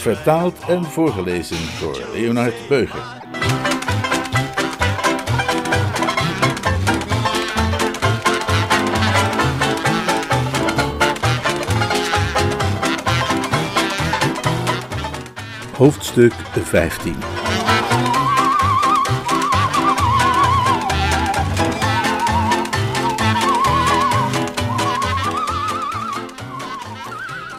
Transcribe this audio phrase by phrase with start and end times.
[0.00, 3.18] Vertaald en voorgelezen door Leonard Beuger.
[15.76, 16.32] Hoofdstuk
[16.62, 17.29] 15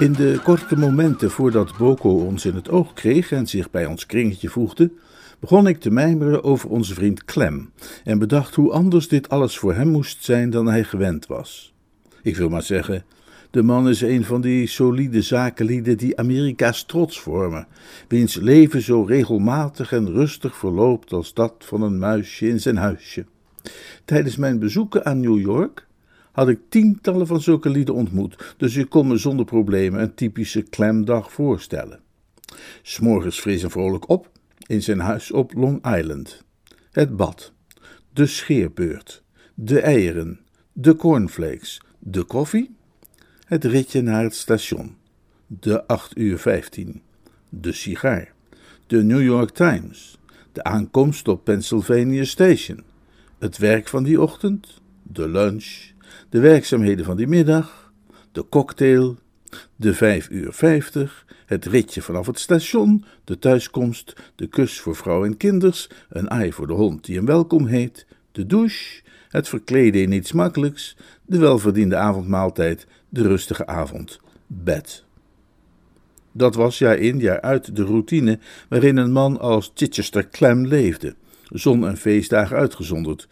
[0.02, 4.06] In de korte momenten voordat Boko ons in het oog kreeg en zich bij ons
[4.06, 4.92] kringetje voegde,
[5.40, 7.72] begon ik te mijmeren over onze vriend Clem
[8.04, 11.74] en bedacht hoe anders dit alles voor hem moest zijn dan hij gewend was.
[12.22, 13.04] Ik wil maar zeggen,
[13.52, 17.68] de man is een van die solide zakenlieden die Amerika's trots vormen,
[18.08, 23.26] wiens leven zo regelmatig en rustig verloopt als dat van een muisje in zijn huisje.
[24.06, 25.90] Tijdens mijn bezoeken aan New York
[26.32, 30.62] had ik tientallen van zulke lieden ontmoet, dus ik kon me zonder problemen een typische
[30.62, 32.00] klemdag voorstellen.
[32.82, 34.30] S'morgens fris en vrolijk op,
[34.68, 36.44] in zijn huis op Long Island.
[36.92, 37.54] Het bad,
[38.14, 39.24] de scheerbeurt,
[39.54, 40.40] de eieren,
[40.74, 42.76] de cornflakes, de koffie,
[43.46, 44.96] het ritje naar het station,
[45.48, 47.02] de 8 uur 15,
[47.50, 48.34] de sigaar,
[48.88, 50.18] de New York Times,
[50.52, 52.84] de aankomst op Pennsylvania Station,
[53.40, 55.92] het werk van die ochtend, de lunch,
[56.30, 57.94] de werkzaamheden van die middag,
[58.32, 59.18] de cocktail,
[59.76, 65.26] de vijf uur vijftig, het ritje vanaf het station, de thuiskomst, de kus voor vrouw
[65.26, 70.02] en kinders, een aai voor de hond die hem welkom heet, de douche, het verkleden
[70.02, 75.04] in iets makkelijks, de welverdiende avondmaaltijd, de rustige avond, bed.
[76.32, 78.40] Dat was jaar in jaar uit de routine
[78.70, 83.28] waarin een man als Chichester Clem leefde, zon- en feestdagen uitgezonderd,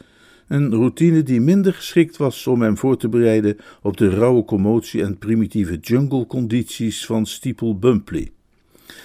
[0.49, 5.03] een routine die minder geschikt was om hem voor te bereiden op de rauwe commotie
[5.03, 8.31] en primitieve jungle-condities van Steeple Bumpley.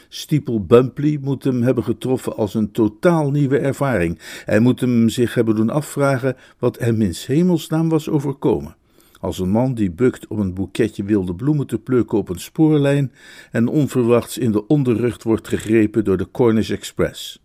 [0.09, 4.19] Steeple Bumpley moet hem hebben getroffen als een totaal nieuwe ervaring.
[4.45, 8.77] Hij moet hem zich hebben doen afvragen wat hem in hemelsnaam was overkomen.
[9.21, 13.13] Als een man die bukt om een boeketje wilde bloemen te plukken op een spoorlijn
[13.51, 17.44] en onverwachts in de onderrug wordt gegrepen door de Cornish Express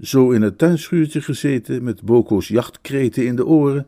[0.00, 3.86] zo in het tuinschuurtje gezeten met Boko's jachtkreten in de oren,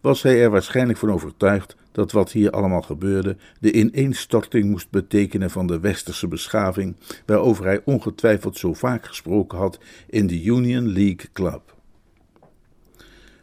[0.00, 5.50] was hij er waarschijnlijk van overtuigd dat wat hier allemaal gebeurde de ineenstorting moest betekenen
[5.50, 6.96] van de westerse beschaving,
[7.26, 9.78] waarover hij ongetwijfeld zo vaak gesproken had
[10.08, 11.74] in de Union League Club.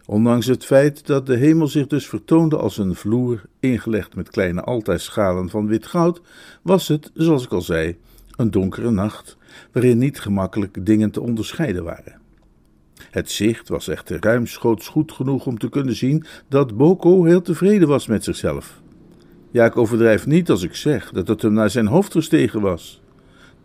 [0.06, 4.62] Ondanks het feit dat de hemel zich dus vertoonde als een vloer ingelegd met kleine
[4.62, 6.22] altijschalen van wit goud,
[6.62, 7.98] was het, zoals ik al zei,
[8.36, 9.38] een donkere nacht,
[9.72, 12.20] waarin niet gemakkelijk dingen te onderscheiden waren.
[13.12, 17.88] Het zicht was echter ruimschoots goed genoeg om te kunnen zien dat Boko heel tevreden
[17.88, 18.82] was met zichzelf.
[19.52, 23.02] Ja, ik overdrijf niet als ik zeg dat het hem naar zijn hoofd gestegen was.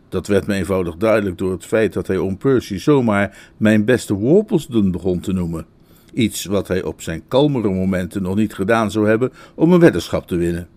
[0.09, 4.15] Dat werd me eenvoudig duidelijk door het feit dat hij om Percy zomaar mijn beste
[4.15, 5.67] Worplesdon begon te noemen.
[6.13, 10.27] Iets wat hij op zijn kalmere momenten nog niet gedaan zou hebben om een weddenschap
[10.27, 10.69] te winnen.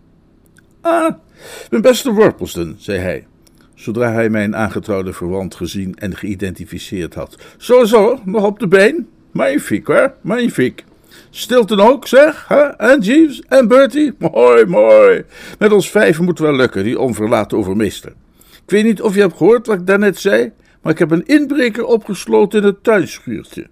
[0.81, 1.13] Ah,
[1.69, 3.27] mijn beste Worplesdon, zei hij
[3.77, 7.37] zodra hij mijn aangetrouwde verwant gezien en geïdentificeerd had.
[7.57, 9.07] Zo, zo, nog op de been?
[9.31, 10.83] Magnifiek, hoor, magnifiek.
[11.29, 12.61] Stilton ook, zeg, hè?
[12.61, 14.13] En Jeeves en Bertie?
[14.17, 15.23] Mooi, mooi.
[15.59, 18.13] Met ons vijven moet wel lukken, die onverlaten overmeester.
[18.65, 20.51] Ik weet niet of je hebt gehoord wat ik daarnet zei,
[20.81, 23.67] maar ik heb een inbreker opgesloten in het tuinschuurtje.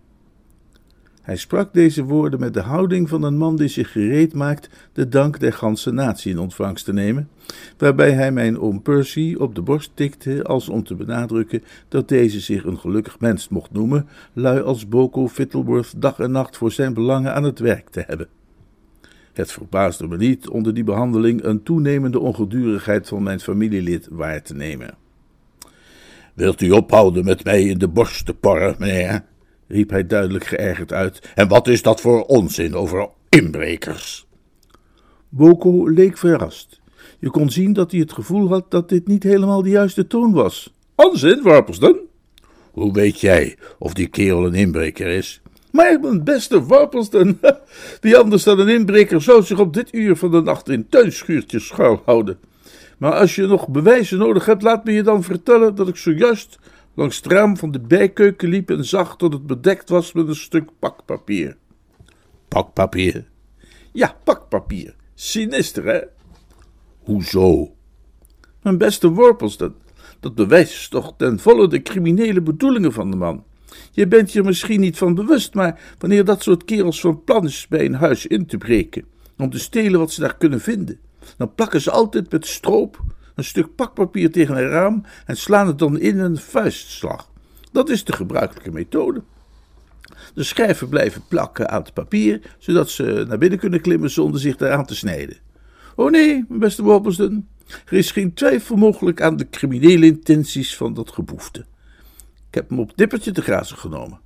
[1.26, 5.10] Hij sprak deze woorden met de houding van een man die zich gereed maakt de
[5.10, 7.30] dank der ganse natie in ontvangst te nemen,
[7.78, 12.40] waarbij hij mijn oom Percy op de borst tikte als om te benadrukken dat deze
[12.40, 16.94] zich een gelukkig mens mocht noemen, lui als Boko Fittleworth dag en nacht voor zijn
[16.94, 18.28] belangen aan het werk te hebben.
[19.34, 24.56] Het verbaasde me niet onder die behandeling een toenemende ongedurigheid van mijn familielid waar te
[24.56, 24.94] nemen.
[26.34, 29.24] Wilt u ophouden met mij in de borst te porren, meneer?
[29.68, 31.32] Riep hij duidelijk geërgerd uit.
[31.36, 34.28] En wat is dat voor onzin over inbrekers?
[35.30, 36.80] Boko leek verrast.
[37.20, 40.34] Je kon zien dat hij het gevoel had dat dit niet helemaal de juiste toon
[40.34, 40.74] was.
[40.96, 42.00] Onzin, Warpelston?
[42.72, 45.42] Hoe weet jij of die kerel een inbreker is?
[45.72, 47.40] Maar mijn beste Warpelston,
[48.02, 51.68] die anders dan een inbreker zou zich op dit uur van de nacht in tuinschuurtjes
[51.68, 52.38] schuilhouden.
[52.98, 56.60] Maar als je nog bewijzen nodig hebt, laat me je dan vertellen dat ik zojuist
[56.96, 60.36] langs het raam van de bijkeuken liep en zag dat het bedekt was met een
[60.36, 61.58] stuk pakpapier.
[62.48, 63.26] Pakpapier?
[63.92, 64.96] Ja, pakpapier.
[65.14, 66.02] Sinister, hè?
[67.00, 67.76] Hoezo?
[68.62, 69.72] Mijn beste worpels, dat,
[70.20, 73.44] dat bewijst toch ten volle de criminele bedoelingen van de man.
[73.92, 77.68] Je bent je misschien niet van bewust, maar wanneer dat soort kerels van plan is
[77.68, 79.06] bij een huis in te breken,
[79.38, 81.00] om te stelen wat ze daar kunnen vinden,
[81.38, 83.04] dan plakken ze altijd met stroop
[83.36, 87.30] een stuk pakpapier tegen een raam en slaan het dan in een vuistslag.
[87.72, 89.24] Dat is de gebruikelijke methode.
[90.34, 94.56] De schijven blijven plakken aan het papier, zodat ze naar binnen kunnen klimmen zonder zich
[94.56, 95.38] daaraan te snijden.
[95.96, 100.94] Oh nee, mijn beste Wobbelsden, er is geen twijfel mogelijk aan de criminele intenties van
[100.94, 101.66] dat geboefte.
[102.48, 104.20] Ik heb hem op dippertje te grazen genomen.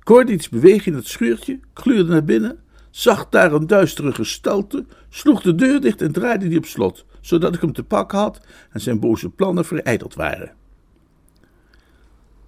[0.00, 2.58] Ik hoorde iets bewegen in het schuurtje, gluurde naar binnen,
[2.90, 7.54] zag daar een duistere gestalte, sloeg de deur dicht en draaide die op slot, zodat
[7.54, 10.52] ik hem te pakken had en zijn boze plannen verijdeld waren.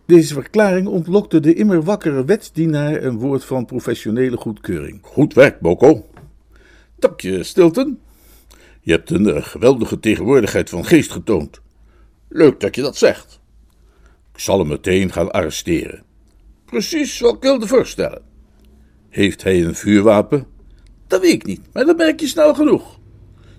[0.07, 4.99] Deze verklaring ontlokte de immer wakkere wetsdienaar een woord van professionele goedkeuring.
[5.03, 6.09] Goed werk, Boko.
[6.99, 7.99] Dank je, Stilton.
[8.81, 11.61] Je hebt een uh, geweldige tegenwoordigheid van geest getoond.
[12.29, 13.41] Leuk dat je dat zegt.
[14.33, 16.03] Ik zal hem meteen gaan arresteren.
[16.65, 18.23] Precies wat ik wilde voorstellen.
[19.09, 20.47] Heeft hij een vuurwapen?
[21.07, 23.00] Dat weet ik niet, maar dat merk je snel genoeg.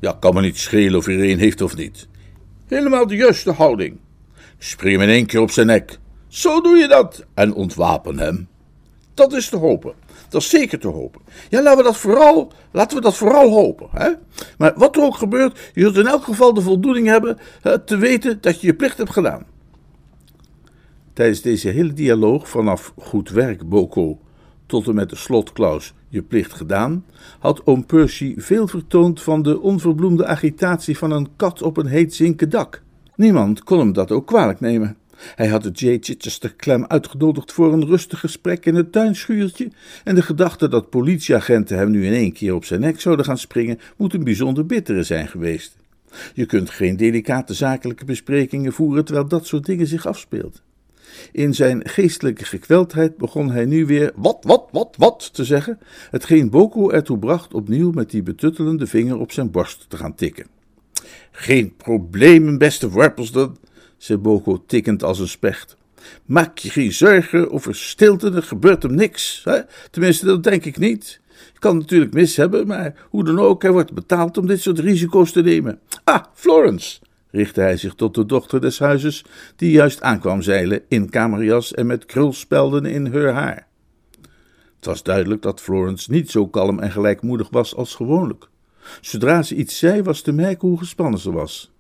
[0.02, 2.08] Ja, kan me niet schelen of hij er een heeft of niet.
[2.68, 4.00] Helemaal de juiste houding.
[4.58, 6.00] Spring hem in één keer op zijn nek.
[6.28, 7.26] Zo doe je dat.
[7.34, 8.48] En ontwapen hem.
[9.14, 9.94] Dat is te hopen.
[10.30, 11.22] Dat is zeker te hopen.
[11.50, 13.88] Ja, laten we dat vooral, laten we dat vooral hopen.
[13.92, 14.10] Hè?
[14.58, 17.98] Maar wat er ook gebeurt, je zult in elk geval de voldoening hebben hè, te
[17.98, 19.46] weten dat je je plicht hebt gedaan.
[21.14, 24.20] Tijdens deze hele dialoog, vanaf goed werk, Boko,
[24.66, 27.06] tot en met de slotklaus je plicht gedaan,
[27.40, 32.14] had oom Percy veel vertoond van de onverbloemde agitatie van een kat op een heet
[32.14, 32.82] zinken dak.
[33.16, 34.98] Niemand kon hem dat ook kwalijk nemen.
[35.36, 35.98] Hij had de J.
[36.02, 39.72] Chichester Clem uitgenodigd voor een rustig gesprek in het tuinschuurtje
[40.04, 43.38] en de gedachte dat politieagenten hem nu in één keer op zijn nek zouden gaan
[43.38, 45.78] springen, moet een bijzonder bittere zijn geweest.
[46.34, 50.62] Je kunt geen delicate zakelijke besprekingen voeren terwijl dat soort dingen zich afspeelt.
[51.32, 55.80] In zijn geestelijke gekweldheid begon hij nu weer wat, wat, wat, wat te zeggen,
[56.10, 60.48] hetgeen Boko ertoe bracht opnieuw met die betuttelende vinger op zijn borst te gaan tikken.
[61.32, 63.58] Geen probleem, beste Worpelston,
[63.98, 65.78] zei Boko tikkend als een specht.
[66.26, 69.42] Maak je geen zorgen over stilte, er gebeurt hem niks.
[69.44, 69.60] Hè?
[69.92, 71.20] Tenminste, dat denk ik niet.
[71.54, 74.80] Ik kan natuurlijk mis hebben, maar hoe dan ook, hij wordt betaald om dit soort
[74.80, 75.80] risico's te nemen.
[76.04, 77.00] Ah, Florence,
[77.32, 79.26] richtte hij zich tot de dochter des huizes,
[79.56, 83.68] die juist aankwam zeilen in kamerjas en met krulspelden in haar haar.
[84.76, 88.50] Het was duidelijk dat Florence niet zo kalm en gelijkmoedig was als gewoonlijk.
[89.02, 91.72] Zodra ze iets zei, was te merken hoe gespannen ze was.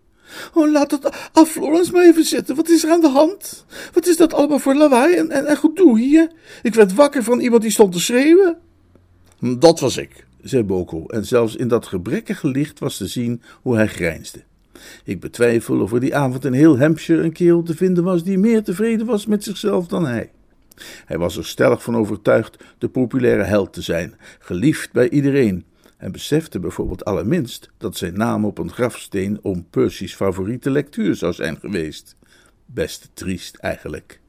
[0.53, 2.55] Oh, laat het af, Florence, maar even zitten.
[2.55, 3.65] Wat is er aan de hand?
[3.93, 6.31] Wat is dat allemaal voor lawaai en, en, en gedoe hier?
[6.61, 8.57] Ik werd wakker van iemand die stond te schreeuwen.
[9.39, 13.75] Dat was ik, zei Boko, en zelfs in dat gebrekkige licht was te zien hoe
[13.75, 14.43] hij grijnsde.
[15.03, 18.37] Ik betwijfel of er die avond in heel Hampshire een kerel te vinden was die
[18.37, 20.31] meer tevreden was met zichzelf dan hij.
[21.05, 25.65] Hij was er stellig van overtuigd de populaire held te zijn, geliefd bij iedereen,
[25.97, 31.33] en besefte bijvoorbeeld allerminst dat zijn naam op een grafsteen om Percy's favoriete lectuur zou
[31.33, 32.15] zijn geweest.
[32.65, 34.19] Best triest eigenlijk.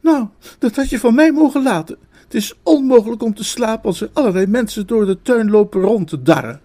[0.00, 0.26] Nou,
[0.58, 1.98] dat had je van mij mogen laten.
[2.10, 6.08] Het is onmogelijk om te slapen als er allerlei mensen door de tuin lopen rond
[6.08, 6.60] te darren.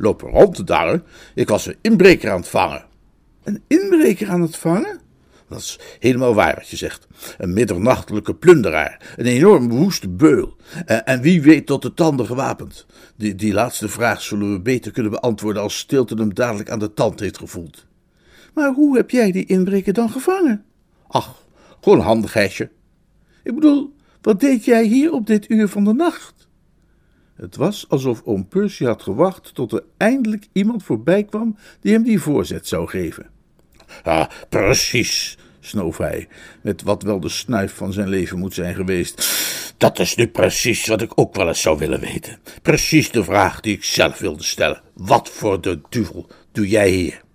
[0.00, 1.02] Lopen rond te darren?
[1.34, 2.84] Ik was een inbreker aan het vangen.
[3.44, 5.00] Een inbreker aan het vangen?
[5.48, 7.06] Dat is helemaal waar wat je zegt.
[7.38, 9.14] Een middernachtelijke plunderaar.
[9.16, 10.56] Een enorm woeste beul.
[10.86, 12.86] En, en, wie weet tot de tanden gewapend.
[13.16, 16.94] Die, die laatste vraag zullen we beter kunnen beantwoorden als Stilton hem dadelijk aan de
[16.94, 17.86] tand heeft gevoeld.
[18.54, 20.64] Maar hoe heb jij die inbreker dan gevangen?
[21.06, 21.42] Ach,
[21.80, 22.70] gewoon handigheidje.
[23.42, 26.37] Ik bedoel, wat deed jij hier op dit uur van de nacht?
[27.40, 32.02] Het was alsof oom Percy had gewacht tot er eindelijk iemand voorbij kwam die hem
[32.02, 33.26] die voorzet zou geven.
[34.02, 36.28] Ah, precies, snoof hij,
[36.62, 39.36] met wat wel de snuif van zijn leven moet zijn geweest.
[39.76, 42.38] Dat is nu precies wat ik ook wel eens zou willen weten.
[42.62, 44.82] Precies de vraag die ik zelf wilde stellen.
[44.94, 47.26] Wat voor de duvel doe jij hier?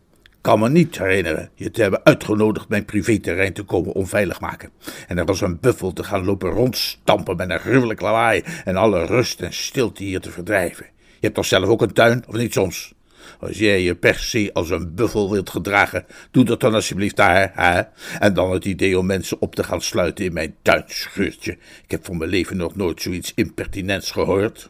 [0.43, 4.69] Kan me niet herinneren je te hebben uitgenodigd mijn privéterrein te komen onveilig maken.
[5.07, 9.05] En er was een buffel te gaan lopen rondstampen met een gruwelijk lawaai en alle
[9.05, 10.85] rust en stilte hier te verdrijven.
[10.95, 12.93] Je hebt toch zelf ook een tuin, of niet soms?
[13.39, 17.51] Als jij je per se als een buffel wilt gedragen, doe dat dan alsjeblieft daar,
[17.53, 17.81] hè?
[18.19, 21.51] En dan het idee om mensen op te gaan sluiten in mijn tuinschuurtje.
[21.83, 24.69] Ik heb voor mijn leven nog nooit zoiets impertinents gehoord.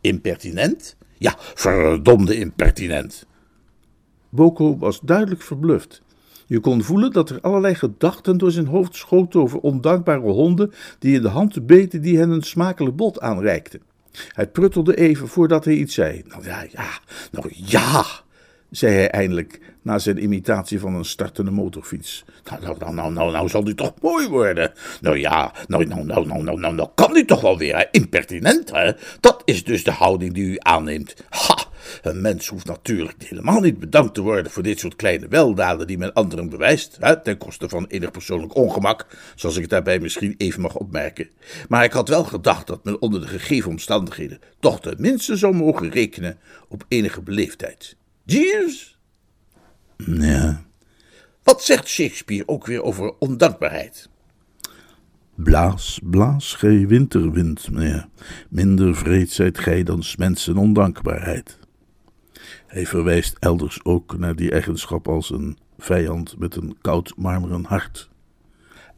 [0.00, 0.96] Impertinent?
[1.18, 3.26] Ja, verdomde impertinent.
[4.28, 6.02] Boko was duidelijk verbluft.
[6.46, 11.14] Je kon voelen dat er allerlei gedachten door zijn hoofd schoten over ondankbare honden die
[11.14, 13.80] in de hand beten die hen een smakelijk bot aanreikten.
[14.32, 16.22] Hij pruttelde even voordat hij iets zei.
[16.28, 16.88] Nou ja, ja,
[17.30, 18.04] nou ja,
[18.70, 22.24] zei hij eindelijk na zijn imitatie van een startende motorfiets.
[22.50, 24.72] Nou, nou, nou, nou, nou, nou zal die toch mooi worden.
[25.00, 27.84] Nou ja, nou, nou, nou, nou, nou, nou, nou kan die toch wel weer, hè?
[27.90, 28.92] impertinent, hè?
[29.20, 31.14] Dat is dus de houding die u aanneemt.
[31.28, 31.57] Ha!
[32.02, 35.98] Een mens hoeft natuurlijk helemaal niet bedankt te worden voor dit soort kleine weldaden die
[35.98, 40.60] men anderen bewijst, hè, ten koste van enig persoonlijk ongemak, zoals ik daarbij misschien even
[40.60, 41.28] mag opmerken.
[41.68, 45.90] Maar ik had wel gedacht dat men onder de gegeven omstandigheden toch tenminste zou mogen
[45.90, 47.96] rekenen op enige beleefdheid.
[48.24, 48.98] Jeeves?
[49.96, 50.66] Ja.
[51.42, 54.08] Wat zegt Shakespeare ook weer over ondankbaarheid?
[55.34, 58.08] Blaas, blaas, gij winterwind, meneer.
[58.48, 61.58] Minder vreed zijt gij dan mensen ondankbaarheid.
[62.66, 68.08] Hij verwijst elders ook naar die eigenschap als een vijand met een koud marmeren hart.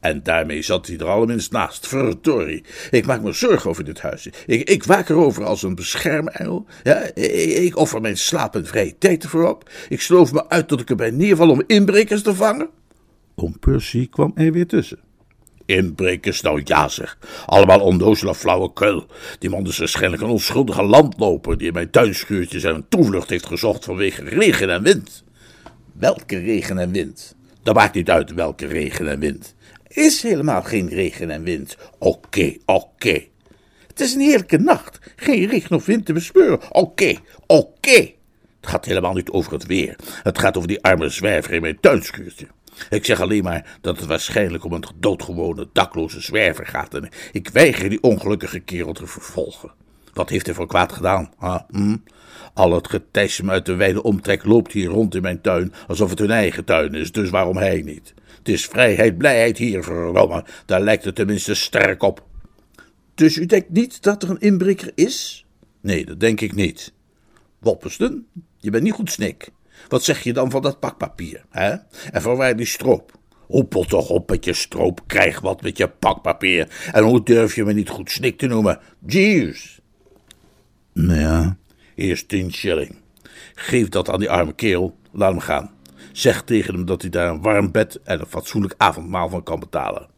[0.00, 1.86] En daarmee zat hij er allerminst naast.
[1.86, 2.64] Verdorie.
[2.90, 4.26] Ik maak me zorgen over dit huis.
[4.46, 6.66] Ik, ik waak erover als een beschermengel.
[6.82, 9.70] Ja, ik, offer mijn slaap en vrije tijd ervoor op.
[9.88, 12.68] Ik sloof me uit tot ik erbij neerval om inbrekers te vangen.
[13.34, 14.98] Om Percy kwam er weer tussen.
[15.76, 17.18] Inbrekers, nou ja zeg.
[17.46, 19.06] Allemaal onnozele flauwekul.
[19.38, 23.84] Die man is waarschijnlijk een onschuldige landloper die in mijn tuinschuurtje zijn toevlucht heeft gezocht
[23.84, 25.24] vanwege regen en wind.
[25.92, 27.34] Welke regen en wind?
[27.62, 29.54] Dat maakt niet uit welke regen en wind.
[29.88, 31.76] Is helemaal geen regen en wind.
[31.98, 33.22] Oké, oké.
[33.86, 34.98] Het is een heerlijke nacht.
[35.16, 36.60] Geen regen of wind te bespeuren.
[36.70, 37.14] Oké,
[37.46, 38.10] oké.
[38.60, 39.96] Het gaat helemaal niet over het weer.
[40.22, 42.46] Het gaat over die arme zwerver in mijn tuinschuurtje.
[42.90, 47.48] Ik zeg alleen maar dat het waarschijnlijk om een doodgewone dakloze zwerver gaat en ik
[47.48, 49.72] weiger die ongelukkige kerel te vervolgen.
[50.12, 51.30] Wat heeft hij voor kwaad gedaan?
[51.70, 51.96] Hm?
[52.54, 56.18] Al het getijsem uit de wijde omtrek loopt hier rond in mijn tuin alsof het
[56.18, 58.14] hun eigen tuin is, dus waarom hij niet?
[58.38, 60.44] Het is vrijheid, blijheid hier, verdomme.
[60.66, 62.24] Daar lijkt het tenminste sterk op.
[63.14, 65.46] Dus u denkt niet dat er een inbreker is?
[65.80, 66.92] Nee, dat denk ik niet.
[67.58, 68.26] Wopperston,
[68.58, 69.50] je bent niet goed snik.
[69.88, 71.70] Wat zeg je dan van dat pakpapier, hè?
[72.12, 73.18] En van waar die stroop?
[73.46, 76.90] Hoepel toch op met je stroop, krijg wat met je pakpapier.
[76.92, 78.78] En hoe durf je me niet goed snik te noemen?
[79.06, 79.80] Jeeves.
[80.92, 81.56] Nou ja.
[81.94, 82.96] Is tien shilling.
[83.54, 85.70] Geef dat aan die arme kerel, laat hem gaan.
[86.12, 89.60] Zeg tegen hem dat hij daar een warm bed en een fatsoenlijk avondmaal van kan
[89.60, 90.08] betalen.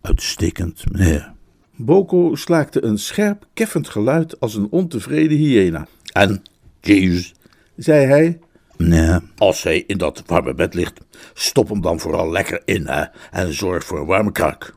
[0.00, 1.32] Uitstekend, meneer.
[1.76, 5.86] Boko slaakte een scherp, keffend geluid als een ontevreden hyena.
[6.12, 6.42] En,
[6.80, 7.34] Jeeves,
[7.76, 8.38] zei hij,
[8.88, 9.18] Nee.
[9.36, 11.00] Als hij in dat warme bed ligt,
[11.34, 14.74] stop hem dan vooral lekker in, hè, en zorg voor een warme krak.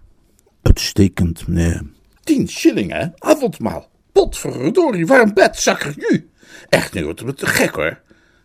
[0.62, 1.82] Uitstekend, meneer.
[2.24, 3.06] Tien shilling, hè?
[3.18, 3.90] Avondmaal.
[4.12, 6.30] Potverdorie, warm bed, zakkerju.
[6.70, 8.00] Echt, nu wordt het te gek, hoor,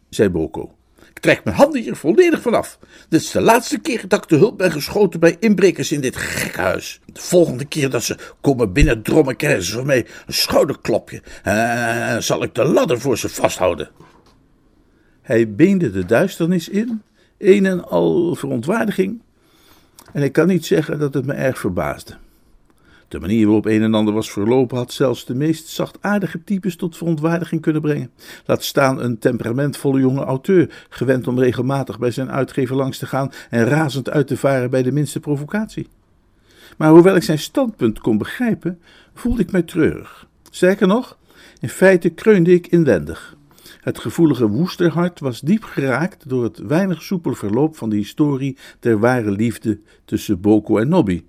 [0.08, 0.74] zei Boko.
[1.08, 2.78] Ik trek mijn handen hier volledig vanaf.
[3.08, 6.16] Dit is de laatste keer dat ik de hulp ben geschoten bij inbrekers in dit
[6.16, 7.00] gekke huis.
[7.06, 11.22] De volgende keer dat ze komen binnendrommen, krijgen ze van mij een schouderklopje.
[11.42, 13.90] En zal ik de ladder voor ze vasthouden.
[15.22, 17.02] Hij beende de duisternis in,
[17.38, 19.20] een en al verontwaardiging.
[20.12, 22.16] En ik kan niet zeggen dat het me erg verbaasde.
[23.10, 26.96] De manier waarop een en ander was verlopen had zelfs de meest zachtaardige types tot
[26.96, 28.10] verontwaardiging kunnen brengen.
[28.46, 33.32] Laat staan een temperamentvolle jonge auteur, gewend om regelmatig bij zijn uitgever langs te gaan
[33.50, 35.88] en razend uit te varen bij de minste provocatie.
[36.76, 38.80] Maar hoewel ik zijn standpunt kon begrijpen,
[39.14, 40.26] voelde ik mij treurig.
[40.50, 41.18] Sterker nog,
[41.60, 43.36] in feite kreunde ik inwendig.
[43.80, 48.98] Het gevoelige Woesterhart was diep geraakt door het weinig soepel verloop van de historie der
[48.98, 51.22] ware liefde tussen Boko en Nobby.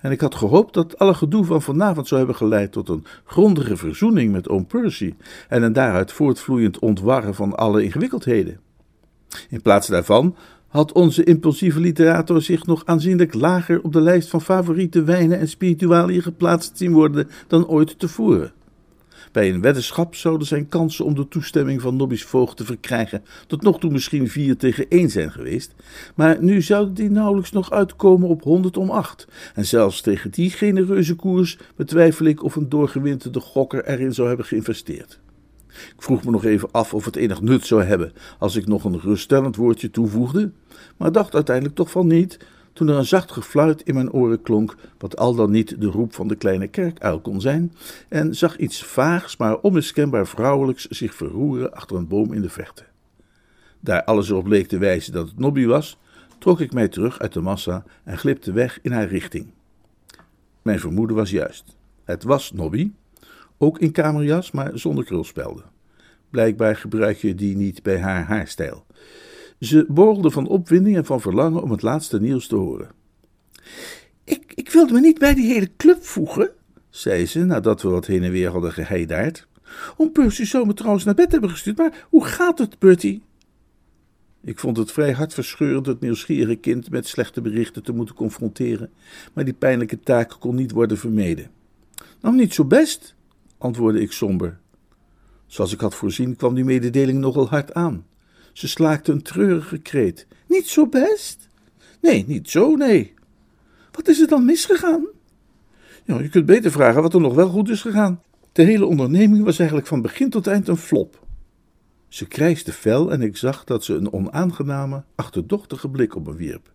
[0.00, 3.76] En ik had gehoopt dat alle gedoe van vanavond zou hebben geleid tot een grondige
[3.76, 5.14] verzoening met oom Percy
[5.48, 8.60] en een daaruit voortvloeiend ontwarren van alle ingewikkeldheden.
[9.48, 10.36] In plaats daarvan
[10.68, 15.48] had onze impulsieve literator zich nog aanzienlijk lager op de lijst van favoriete wijnen en
[15.48, 18.52] spiritualiën geplaatst zien worden dan ooit tevoren.
[19.32, 23.62] Bij een weddenschap zouden zijn kansen om de toestemming van Nobby's voogd te verkrijgen tot
[23.62, 25.74] nog toe misschien vier tegen één zijn geweest,
[26.14, 29.28] maar nu zouden die nauwelijks nog uitkomen op 100 om 8.
[29.54, 34.46] En zelfs tegen die genereuze koers betwijfel ik of een doorgewinterde gokker erin zou hebben
[34.46, 35.18] geïnvesteerd.
[35.68, 38.84] Ik vroeg me nog even af of het enig nut zou hebben als ik nog
[38.84, 40.50] een ruststellend woordje toevoegde,
[40.96, 42.38] maar dacht uiteindelijk toch van niet,
[42.78, 46.14] toen er een zacht gefluit in mijn oren klonk, wat al dan niet de roep
[46.14, 47.72] van de kleine kerkuil kon zijn,
[48.08, 52.84] en zag iets vaags, maar onmiskenbaar vrouwelijks zich verroeren achter een boom in de verte.
[53.80, 55.98] Daar alles erop leek te wijzen dat het Nobby was,
[56.38, 59.46] trok ik mij terug uit de massa en glipte weg in haar richting.
[60.62, 61.76] Mijn vermoeden was juist.
[62.04, 62.92] Het was Nobby,
[63.56, 65.64] ook in kamerjas, maar zonder krulspelden.
[66.30, 68.86] Blijkbaar gebruik je die niet bij haar haarstijl.
[69.60, 72.90] Ze borrelde van opwinding en van verlangen om het laatste nieuws te horen.
[74.24, 76.50] Ik, ik wilde me niet bij die hele club voegen,
[76.90, 79.46] zei ze nadat we wat heen en weer hadden geheidaard.
[79.96, 83.22] Om Percy zou me trouwens naar bed hebben gestuurd, maar hoe gaat het, Bertie?
[84.40, 88.90] Ik vond het vrij hartverscheurend het nieuwsgierige kind met slechte berichten te moeten confronteren,
[89.32, 91.50] maar die pijnlijke taak kon niet worden vermeden.
[92.20, 93.14] Nou, niet zo best,
[93.58, 94.58] antwoordde ik somber.
[95.46, 98.06] Zoals ik had voorzien kwam die mededeling nogal hard aan.
[98.58, 100.26] Ze slaakte een treurige kreet.
[100.46, 101.48] Niet zo best?
[102.00, 103.14] Nee, niet zo, nee.
[103.92, 105.06] Wat is er dan misgegaan?
[106.04, 108.22] Ja, je kunt beter vragen wat er nog wel goed is gegaan.
[108.52, 111.26] De hele onderneming was eigenlijk van begin tot eind een flop.
[112.08, 116.72] Ze krijste fel en ik zag dat ze een onaangename, achterdochtige blik op me wierp.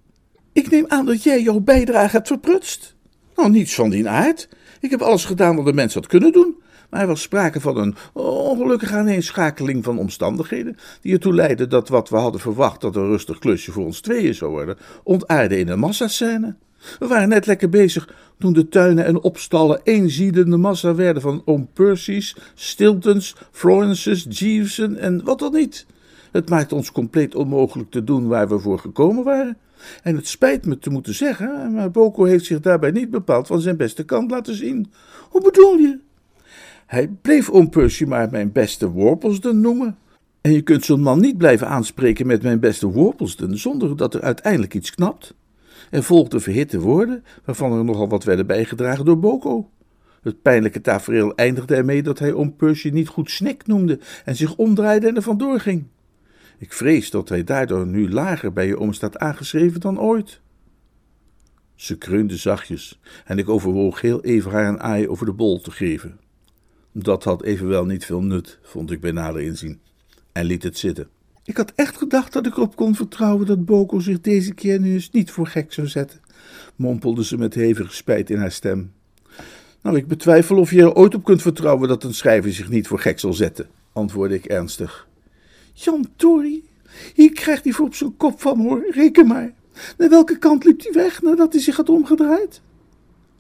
[0.54, 2.96] Ik neem aan dat jij jouw bijdrage hebt verprutst.
[3.36, 4.50] Nou, niets van die aard.
[4.80, 6.56] Ik heb alles gedaan wat de mens had kunnen doen.
[6.94, 12.10] Maar er was sprake van een ongelukkige aaneenschakeling van omstandigheden, die ertoe leidde dat wat
[12.10, 15.80] we hadden verwacht dat een rustig klusje voor ons tweeën zou worden, ontaarde in een
[15.80, 16.56] massascène.
[17.00, 21.70] We waren net lekker bezig toen de tuinen en opstallen eenziedende massa werden van oom
[21.74, 25.86] Percy's, Stiltons, Florence's, Jeevessen en wat dan niet.
[26.32, 29.58] Het maakt ons compleet onmogelijk te doen waar we voor gekomen waren.
[30.04, 33.62] En het spijt me te moeten zeggen, maar Boko heeft zich daarbij niet bepaald van
[33.62, 34.92] zijn beste kant laten zien.
[35.30, 36.00] Hoe bedoel je?
[36.94, 39.98] Hij bleef oom Percy maar mijn beste Worplesden noemen.
[40.42, 44.22] En je kunt zo'n man niet blijven aanspreken met mijn beste Worplesden zonder dat er
[44.22, 45.34] uiteindelijk iets knapt.
[45.90, 49.70] Er volgden verhitte woorden, waarvan er nogal wat werden bijgedragen door Boko.
[50.22, 54.56] Het pijnlijke tafereel eindigde ermee dat hij oom Percy niet goed snek noemde en zich
[54.56, 55.84] omdraaide en er vandoor ging.
[56.58, 60.42] Ik vrees dat hij daardoor nu lager bij je oom staat aangeschreven dan ooit.
[61.76, 65.72] Ze kreunde zachtjes en ik overwoog heel even haar een aai over de bol te
[65.72, 66.22] geven.
[66.94, 69.80] Dat had evenwel niet veel nut, vond ik bij nader inzien,
[70.32, 71.08] en liet het zitten.
[71.46, 74.94] Ik had echt gedacht dat ik erop kon vertrouwen dat Boko zich deze keer nu
[74.94, 76.20] eens niet voor gek zou zetten,
[76.76, 78.92] mompelde ze met hevige spijt in haar stem.
[79.82, 82.88] Nou, ik betwijfel of je er ooit op kunt vertrouwen dat een schrijver zich niet
[82.88, 85.08] voor gek zal zetten, antwoordde ik ernstig.
[85.74, 86.64] Jan Tori,
[87.14, 89.54] hier krijgt hij voor op zijn kop van hoor, reken maar.
[89.98, 92.62] Naar welke kant liep hij weg nadat hij zich had omgedraaid?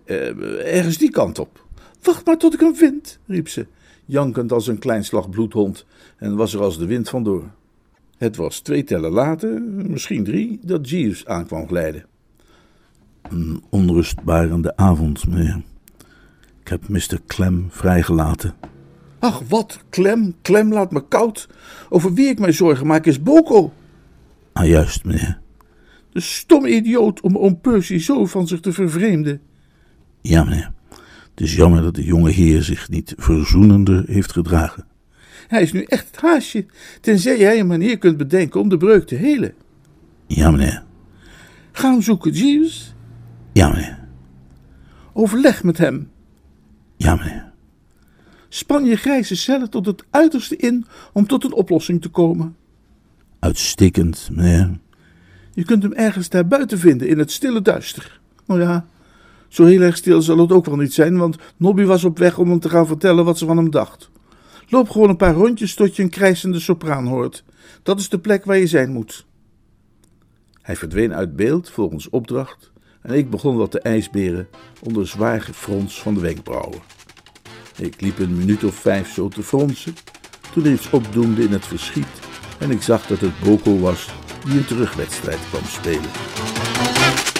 [0.05, 1.62] Uh, ergens die kant op.
[2.03, 3.67] Wacht maar tot ik hem vind, riep ze,
[4.05, 5.85] jankend als een klein slag bloedhond,
[6.17, 7.43] en was er als de wind vandoor.
[8.17, 12.05] Het was twee tellen later, misschien drie, dat Jeeves aankwam glijden.
[13.21, 15.61] Een onrustbarende avond, meneer.
[16.61, 17.19] Ik heb Mr.
[17.27, 18.53] Clem vrijgelaten.
[19.19, 21.49] Ach, wat, Clem, Clem laat me koud.
[21.89, 23.73] Over wie ik mij zorgen maak is Boko.
[24.53, 25.39] Ah, juist, meneer.
[26.11, 29.41] De stomme idioot om oom Percy zo van zich te vervreemden.
[30.21, 30.71] Ja, meneer.
[31.33, 34.85] Het is jammer dat de jonge heer zich niet verzoenender heeft gedragen.
[35.47, 36.65] Hij is nu echt het haasje,
[37.01, 39.53] tenzij jij een manier kunt bedenken om de breuk te helen.
[40.27, 40.83] Ja, meneer.
[41.71, 42.95] Ga hem zoeken, Jeeves.
[43.53, 43.99] Ja, meneer.
[45.13, 46.09] Overleg met hem.
[46.97, 47.51] Ja, meneer.
[48.49, 52.55] Span je grijze cellen tot het uiterste in om tot een oplossing te komen.
[53.39, 54.79] Uitstekend, meneer.
[55.53, 58.19] Je kunt hem ergens daar buiten vinden, in het stille duister.
[58.45, 58.85] Nou ja,
[59.53, 62.37] zo heel erg stil zal het ook wel niet zijn, want Nobby was op weg
[62.37, 64.09] om hem te gaan vertellen wat ze van hem dacht.
[64.69, 67.43] Loop gewoon een paar rondjes tot je een krijsende sopraan hoort.
[67.83, 69.25] Dat is de plek waar je zijn moet.
[70.61, 74.47] Hij verdween uit beeld volgens opdracht en ik begon wat te ijsberen
[74.83, 76.81] onder zwaar gefrons van de wenkbrauwen.
[77.77, 79.95] Ik liep een minuut of vijf zo te fronsen,
[80.53, 82.19] toen er iets opdoemde in het verschiet
[82.59, 84.09] en ik zag dat het Boko was
[84.45, 87.31] die een terugwedstrijd kwam spelen.